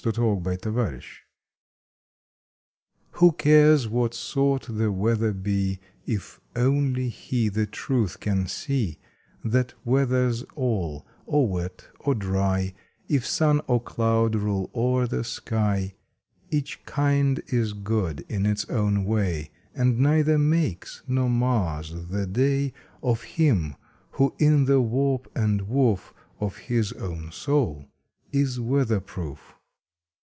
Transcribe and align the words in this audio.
August 0.03 0.63
Twenty 0.63 0.63
sixth 0.63 0.73
WEATHER 0.73 1.01
PROOF 3.11 3.37
cares 3.37 3.87
what 3.87 4.15
sort 4.15 4.63
the 4.67 4.91
weather 4.91 5.31
be 5.31 5.79
If 6.07 6.39
only 6.55 7.07
he 7.09 7.49
the 7.49 7.67
truth 7.67 8.19
can 8.19 8.47
see 8.47 8.97
That 9.45 9.75
weathers 9.85 10.41
all, 10.55 11.05
or 11.27 11.47
wet 11.47 11.87
or 11.99 12.15
dry, 12.15 12.73
If 13.07 13.27
sun 13.27 13.61
or 13.67 13.79
cloud 13.79 14.33
rule 14.33 14.71
o 14.73 14.97
er 14.97 15.05
the 15.07 15.23
sky, 15.23 15.93
Each 16.49 16.83
kind 16.85 17.39
is 17.49 17.73
good 17.73 18.25
in 18.27 18.47
its 18.47 18.65
own 18.71 19.05
way, 19.05 19.51
And 19.75 19.99
neither 19.99 20.39
makes 20.39 21.03
nor 21.07 21.29
mars 21.29 22.07
the 22.09 22.25
day 22.25 22.73
Of 23.03 23.21
him 23.21 23.75
who 24.13 24.33
in 24.39 24.65
the 24.65 24.81
warp 24.81 25.27
and 25.37 25.69
woof 25.69 26.11
Of 26.39 26.57
his 26.57 26.91
own 26.93 27.31
soul 27.31 27.85
is 28.31 28.59
weather 28.59 28.99
proof! 28.99 29.53